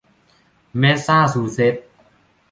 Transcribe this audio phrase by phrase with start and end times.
[0.77, 1.85] แมสซาชูเซ็ทส์